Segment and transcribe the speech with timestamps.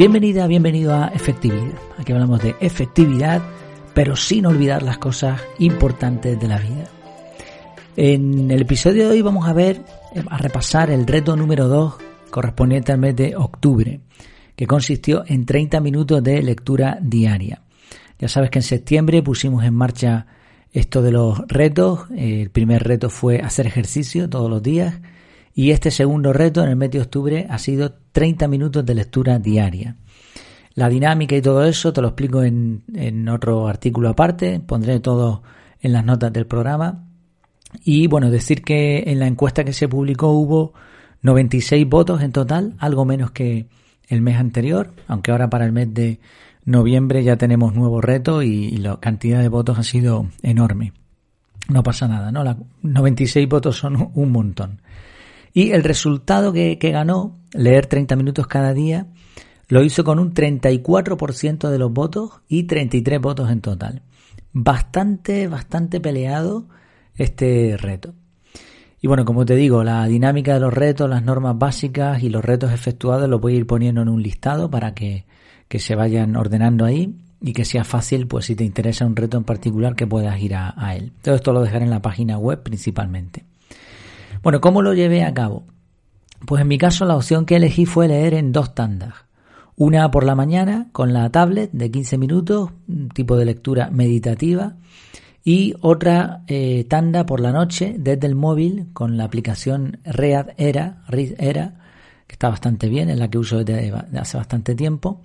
[0.00, 1.78] Bienvenida, bienvenido a Efectividad.
[1.98, 3.42] Aquí hablamos de efectividad,
[3.92, 6.84] pero sin olvidar las cosas importantes de la vida.
[7.98, 9.82] En el episodio de hoy vamos a ver,
[10.30, 11.96] a repasar el reto número 2
[12.30, 14.00] correspondiente al mes de octubre,
[14.56, 17.60] que consistió en 30 minutos de lectura diaria.
[18.18, 20.28] Ya sabes que en septiembre pusimos en marcha
[20.72, 22.06] esto de los retos.
[22.16, 24.94] El primer reto fue hacer ejercicio todos los días
[25.60, 29.38] y este segundo reto en el mes de octubre ha sido 30 minutos de lectura
[29.38, 29.94] diaria.
[30.72, 35.42] La dinámica y todo eso te lo explico en, otro artículo aparte, pondré todo
[35.82, 37.04] en las notas del programa.
[37.84, 40.72] Y bueno, decir que en la encuesta que se publicó hubo
[41.20, 43.66] 96 votos en total, algo menos que
[44.08, 46.20] el mes anterior, aunque ahora para el mes de
[46.64, 50.94] noviembre ya tenemos nuevo reto y, la cantidad de votos ha sido enorme.
[51.68, 52.56] No pasa nada, ¿no?
[52.80, 54.80] 96 votos son un montón.
[55.52, 59.06] Y el resultado que, ganó, leer 30 minutos cada día,
[59.68, 64.02] lo hizo con un 34% de los votos y 33 votos en total.
[64.52, 66.66] Bastante, bastante peleado
[67.16, 68.14] este reto.
[69.00, 72.44] Y bueno, como te digo, la dinámica de los retos, las normas básicas y los
[72.44, 75.24] retos efectuados los voy a ir poniendo en un listado para que,
[75.68, 79.38] que se vayan ordenando ahí y que sea fácil, pues si te interesa un reto
[79.38, 81.12] en particular, que puedas ir a él.
[81.22, 83.44] Todo esto lo dejaré en la página web principalmente.
[84.42, 85.64] Bueno, ¿cómo lo llevé a cabo?
[86.46, 89.12] Pues en mi caso la opción que elegí fue leer en dos tandas.
[89.76, 92.70] Una por la mañana con la tablet de 15 minutos,
[93.12, 94.76] tipo de lectura meditativa,
[95.44, 101.02] y otra eh, tanda por la noche desde el móvil con la aplicación Read Era,
[101.08, 101.74] Read Era,
[102.26, 105.20] que está bastante bien, es la que uso desde hace bastante tiempo.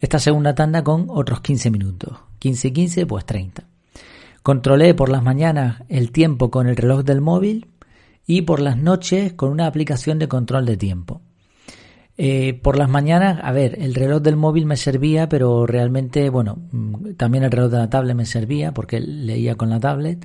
[0.00, 2.16] Esta segunda tanda con otros 15 minutos.
[2.38, 3.64] 15 y 15, pues 30.
[4.42, 7.68] Controlé por las mañanas el tiempo con el reloj del móvil
[8.26, 11.20] y por las noches con una aplicación de control de tiempo.
[12.16, 16.58] Eh, por las mañanas, a ver, el reloj del móvil me servía, pero realmente, bueno,
[16.70, 20.24] mm, también el reloj de la tablet me servía porque leía con la tablet.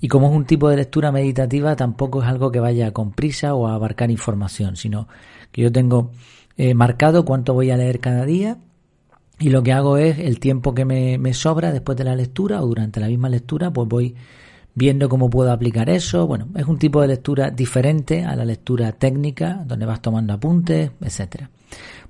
[0.00, 3.54] Y como es un tipo de lectura meditativa, tampoco es algo que vaya con prisa
[3.54, 5.08] o a abarcar información, sino
[5.52, 6.10] que yo tengo
[6.56, 8.58] eh, marcado cuánto voy a leer cada día
[9.38, 12.62] y lo que hago es el tiempo que me, me sobra después de la lectura
[12.62, 14.14] o durante la misma lectura, pues voy
[14.74, 16.26] viendo cómo puedo aplicar eso.
[16.26, 20.92] Bueno, es un tipo de lectura diferente a la lectura técnica, donde vas tomando apuntes,
[21.00, 21.50] etcétera.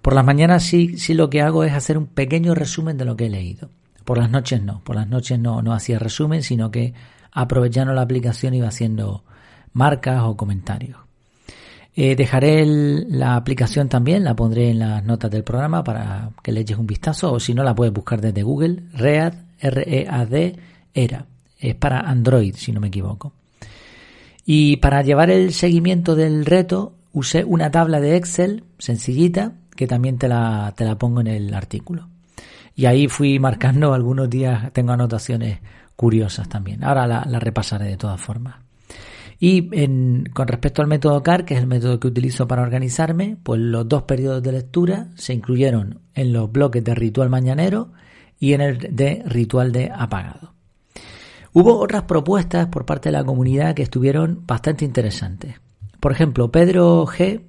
[0.02, 3.16] Por las mañanas sí, sí lo que hago es hacer un pequeño resumen de lo
[3.16, 3.68] que he leído.
[4.04, 6.94] Por las noches no, por las noches no, no hacía resumen, sino que
[7.32, 9.24] aprovechando la aplicación iba haciendo
[9.72, 10.98] marcas o comentarios.
[11.94, 16.60] Eh, dejaré la aplicación también, la pondré en las notas del programa para que le
[16.60, 20.56] eches un vistazo, o si no la puedes buscar desde Google, READ, R-E-A-D,
[20.94, 21.26] ERA
[21.60, 23.32] es para Android, si no me equivoco.
[24.44, 30.18] Y para llevar el seguimiento del reto usé una tabla de Excel sencillita que también
[30.18, 32.08] te la, te la pongo en el artículo.
[32.74, 35.60] Y ahí fui marcando algunos días, tengo anotaciones
[35.96, 36.82] curiosas también.
[36.82, 38.56] Ahora la, repasaré de todas formas.
[39.38, 39.70] Y
[40.32, 43.88] con respecto al método CAR, que es el método que utilizo para organizarme, pues los
[43.88, 47.92] dos periodos de lectura se incluyeron en los bloques de ritual mañanero
[48.38, 50.52] y en el de ritual de apagado.
[51.52, 55.56] Hubo otras propuestas por parte de la comunidad que estuvieron bastante interesantes.
[55.98, 57.42] Por ejemplo, Pedro G,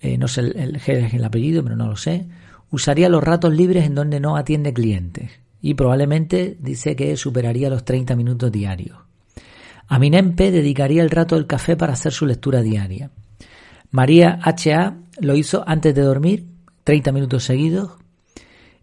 [0.00, 2.28] eh, no sé el, G es el apellido, pero no lo sé,
[2.70, 5.30] usaría los ratos libres en donde no atiende clientes
[5.60, 8.98] y probablemente dice que superaría los 30 minutos diarios.
[9.88, 13.10] Aminempe dedicaría el rato del café para hacer su lectura diaria.
[13.90, 14.96] María H.A.
[15.20, 16.46] lo hizo antes de dormir,
[16.84, 17.92] 30 minutos seguidos,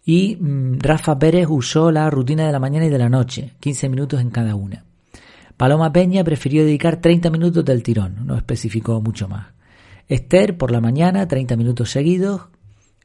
[0.06, 3.90] y mm, Rafa Pérez usó la rutina de la mañana y de la noche, 15
[3.90, 4.84] minutos en cada una.
[5.58, 9.48] Paloma Peña prefirió dedicar 30 minutos del tirón, no especificó mucho más.
[10.08, 12.42] Esther por la mañana, 30 minutos seguidos.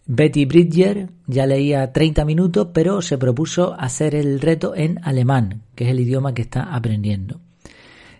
[0.06, 5.84] Betty Bridger ya leía 30 minutos, pero se propuso hacer el reto en alemán, que
[5.84, 7.40] es el idioma que está aprendiendo.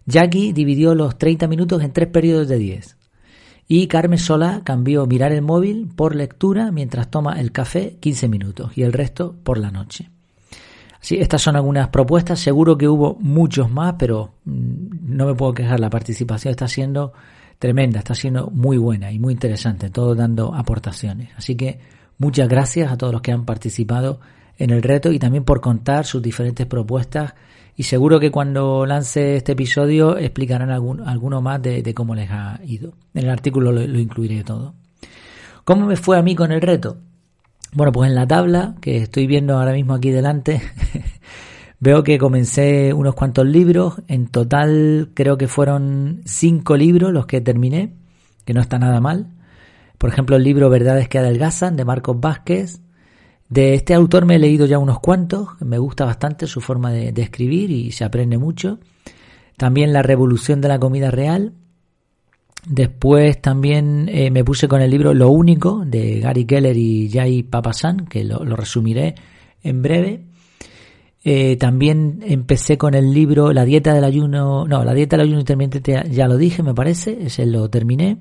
[0.05, 2.98] Jackie dividió los 30 minutos en tres periodos de 10.
[3.70, 8.73] Y Carmen Sola cambió mirar el móvil por lectura mientras toma el café 15 minutos
[8.75, 10.11] y el resto por la noche.
[11.00, 12.41] Sí, estas son algunas propuestas.
[12.41, 15.81] Seguro que hubo muchos más, pero mm, no me puedo quejar.
[15.81, 17.12] La participación está siendo
[17.59, 21.31] tremenda, está siendo muy buena y muy interesante, todo dando aportaciones.
[21.37, 21.79] Así que
[22.17, 24.21] muchas gracias a todos los que han participado
[24.58, 27.34] en el reto y también por contar sus diferentes propuestas
[27.76, 32.60] y seguro que cuando lance este episodio explicarán algún, alguno más de, cómo les ha
[32.64, 32.94] ido.
[33.14, 34.75] En el artículo lo, lo incluiré todo.
[35.62, 36.99] ¿Cómo me fue a mí con el reto?
[37.72, 40.61] Bueno, pues en la tabla que estoy viendo ahora mismo aquí delante,
[41.81, 44.02] veo que comencé unos cuantos libros.
[44.08, 47.94] En total creo que fueron cinco libros los que terminé,
[48.44, 49.28] que no está nada mal.
[49.99, 52.81] Por ejemplo, el libro Verdades que adelgazan de Marcos Vázquez,
[53.49, 57.23] De este autor me he leído ya unos cuantos, me gusta bastante su forma de,
[57.23, 58.79] escribir y se aprende mucho.
[59.56, 61.55] También La Revolución de la Comida Real.
[62.67, 67.43] Después también eh, me puse con el libro Lo Único de Gary Keller y Jay
[67.43, 69.15] Papasan, que lo, resumiré
[69.62, 70.25] en breve.
[71.25, 75.41] Eh, también empecé con el libro La dieta del ayuno, no, la dieta del ayuno
[75.41, 78.19] intermitente ya lo dije, me parece, ese lo terminé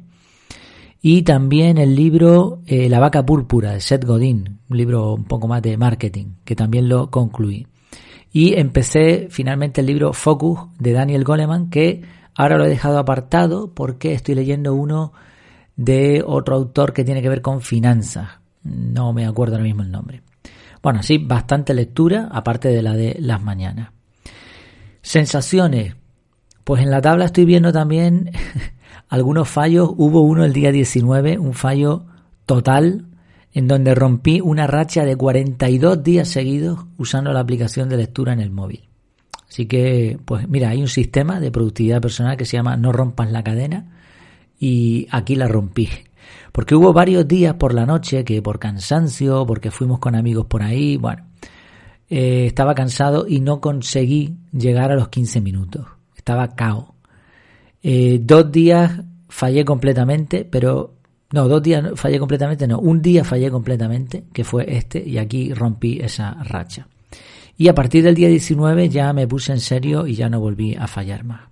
[1.01, 5.47] y también el libro eh, La vaca púrpura de Seth Godin, un libro un poco
[5.47, 7.67] más de marketing, que también lo concluí.
[8.31, 12.01] Y empecé finalmente el libro Focus de Daniel Goleman, que
[12.35, 15.13] ahora lo he dejado apartado porque estoy leyendo uno
[15.75, 18.29] de otro autor que tiene que ver con finanzas.
[18.63, 20.21] No me acuerdo ahora mismo el nombre.
[20.81, 23.91] Bueno, sí, bastante lectura, aparte de la de las mañanas.
[25.01, 25.95] Sensaciones.
[26.63, 28.31] Pues en la tabla estoy viendo también
[29.09, 29.89] algunos fallos.
[29.95, 32.05] Hubo uno el día 19, un fallo
[32.45, 33.05] total,
[33.53, 38.39] en donde rompí una racha de 42 días seguidos usando la aplicación de lectura en
[38.39, 38.87] el móvil.
[39.49, 43.31] Así que, pues mira, hay un sistema de productividad personal que se llama No rompas
[43.31, 43.93] la cadena
[44.59, 45.89] y aquí la rompí.
[46.51, 50.63] Porque hubo varios días por la noche que por cansancio, porque fuimos con amigos por
[50.63, 51.23] ahí, bueno,
[52.09, 55.85] eh, estaba cansado y no conseguí llegar a los 15 minutos.
[56.15, 56.95] Estaba cao.
[57.89, 58.99] Eh, dos días
[59.29, 60.95] fallé completamente, pero
[61.31, 65.53] no, dos días fallé completamente, no, un día fallé completamente, que fue este, y aquí
[65.53, 66.89] rompí esa racha.
[67.55, 70.75] Y a partir del día 19 ya me puse en serio y ya no volví
[70.75, 71.43] a fallar más.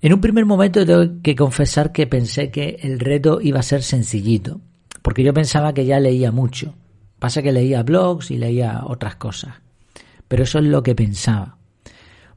[0.00, 3.82] En un primer momento tengo que confesar que pensé que el reto iba a ser
[3.82, 4.62] sencillito,
[5.02, 6.72] porque yo pensaba que ya leía mucho.
[7.18, 9.56] Pasa que leía blogs y leía otras cosas.
[10.28, 11.58] Pero eso es lo que pensaba.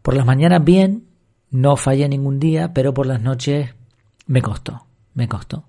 [0.01, 1.12] Por las mañanas bien,
[1.53, 3.69] no fallé ningún día, pero por las noches
[4.25, 5.65] me costó, me costó.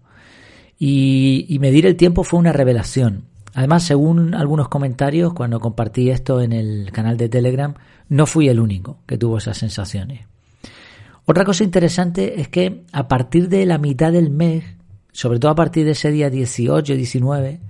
[0.79, 3.27] Y, medir el tiempo fue una revelación.
[3.53, 7.75] Además, según algunos comentarios, cuando compartí esto en el canal de Telegram,
[8.09, 10.27] no fui el único que tuvo esas sensaciones.
[11.27, 14.65] Otra cosa interesante es que a partir de la mitad del mes,
[15.13, 17.61] sobre todo a partir de ese día 18, 19,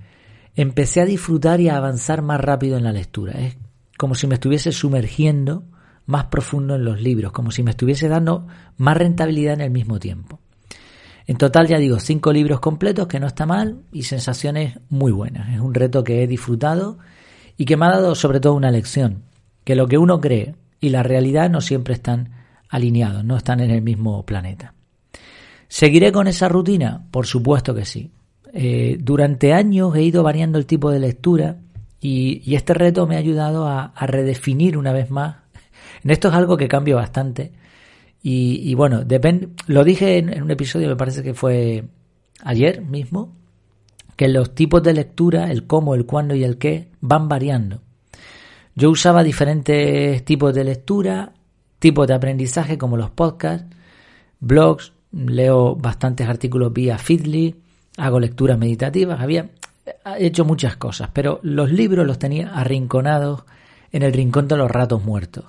[0.55, 3.33] empecé a disfrutar y a avanzar más rápido en la lectura.
[3.33, 3.57] Es
[3.97, 5.63] como si me estuviese sumergiendo
[6.05, 8.47] más profundo en los libros, como si me estuviese dando
[8.77, 10.39] más rentabilidad en el mismo tiempo.
[11.27, 15.53] En total, ya digo, cinco libros completos, que no está mal, y sensaciones muy buenas.
[15.53, 16.99] Es un reto que he disfrutado
[17.57, 19.23] y que me ha dado sobre todo una lección,
[19.63, 22.29] que lo que uno cree y la realidad no siempre están
[22.69, 24.73] alineados, no están en el mismo planeta.
[25.67, 27.07] ¿Seguiré con esa rutina?
[27.09, 28.11] Por supuesto que sí.
[28.53, 31.57] Eh, durante años he ido variando el tipo de lectura
[31.99, 35.44] y, este reto me ha ayudado a redefinir una vez más
[36.13, 37.51] esto es algo que cambia bastante.
[38.27, 39.49] Y, bueno, depende.
[39.67, 41.83] Lo dije en, un episodio, me parece que fue
[42.43, 43.33] ayer mismo,
[44.15, 47.81] que los tipos de lectura, el cómo, el cuándo y el qué, van variando.
[48.73, 51.33] Yo usaba diferentes tipos de lectura,
[51.77, 53.67] tipos de aprendizaje como los podcasts,
[54.39, 57.55] blogs, leo bastantes artículos vía Feedly,
[57.97, 59.49] hago lecturas meditativas, había
[60.17, 63.43] hecho muchas cosas, pero los libros los tenía arrinconados
[63.91, 65.45] en el rincón de los ratos muertos.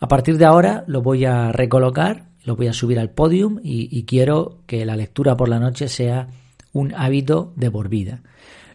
[0.00, 4.04] A partir de ahora lo voy a recolocar, lo voy a subir al podium y,
[4.04, 6.28] quiero que la lectura por la noche sea
[6.72, 8.22] un hábito de por vida.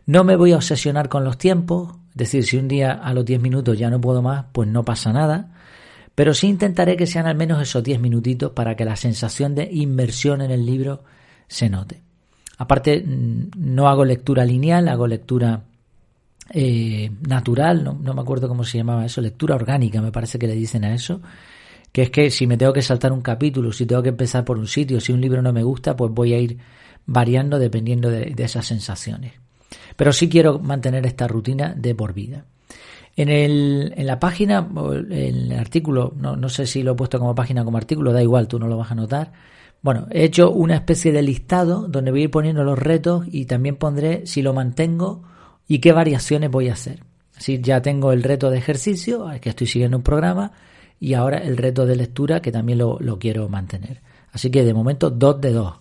[0.05, 3.23] No me voy a obsesionar con los tiempos, es decir, si un día a los
[3.23, 5.53] 10 minutos ya no puedo más, pues no pasa nada,
[6.15, 9.69] pero sí intentaré que sean al menos esos 10 minutitos para que la sensación de
[9.71, 11.03] inmersión en el libro
[11.47, 12.01] se note.
[12.57, 15.63] Aparte, mm, no hago lectura lineal, hago lectura
[16.53, 20.55] eh, natural, no, me acuerdo cómo se llamaba eso, lectura orgánica, me parece que le
[20.55, 21.21] dicen a eso,
[21.91, 24.57] que es que si me tengo que saltar un capítulo, si tengo que empezar por
[24.57, 26.57] un sitio, si un libro no me gusta, pues voy a ir
[27.05, 29.33] variando dependiendo de, esas sensaciones.
[29.95, 32.45] Pero sí quiero mantener esta rutina de por vida.
[33.15, 34.67] En, el, en la página,
[35.09, 38.21] en el artículo, no, no sé si lo he puesto como página como artículo, da
[38.21, 39.31] igual, tú no lo vas a notar.
[39.81, 43.45] Bueno, he hecho una especie de listado donde voy a ir poniendo los retos y
[43.45, 45.23] también pondré si lo mantengo
[45.71, 46.99] y qué variaciones voy a hacer.
[47.33, 50.51] Así ya tengo el reto de ejercicio, que estoy siguiendo un programa,
[50.99, 54.01] y ahora el reto de lectura, que también lo, quiero mantener.
[54.33, 55.75] Así que de momento dos de dos.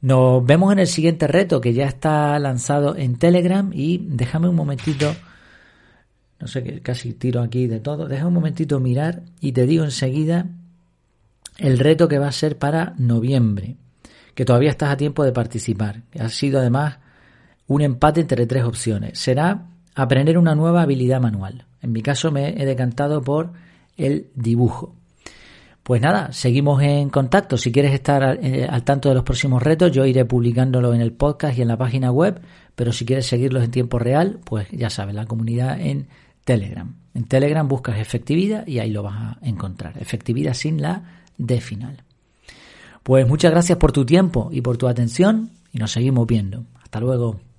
[0.00, 4.56] Nos vemos en el siguiente reto que ya está lanzado en Telegram y déjame un
[4.56, 5.14] momentito,
[6.40, 9.84] no sé qué, casi tiro aquí de todo, déjame un momentito mirar y te digo
[9.84, 10.48] enseguida
[11.58, 13.76] el reto que va a ser para noviembre,
[14.34, 16.02] que todavía estás a tiempo de participar.
[16.18, 16.96] Ha sido además
[17.66, 19.18] un empate entre tres opciones.
[19.18, 21.66] Será aprender una nueva habilidad manual.
[21.80, 23.52] En mi caso me he decantado por
[23.96, 24.94] el dibujo.
[25.82, 27.56] Pues nada, seguimos en contacto.
[27.56, 31.12] Si quieres estar eh, al, tanto de los próximos retos, yo iré publicándolo en el
[31.12, 32.40] podcast y en la página web,
[32.76, 36.06] pero si quieres seguirlos en tiempo real, pues ya sabes, la comunidad en
[36.44, 36.94] Telegram.
[37.14, 39.98] En Telegram buscas efectividad y ahí lo vas a encontrar.
[40.00, 41.02] Efectividad sin la
[41.36, 42.04] D final.
[43.02, 46.64] Pues muchas gracias por tu tiempo y por tu atención y nos seguimos viendo.
[46.80, 47.51] Hasta luego.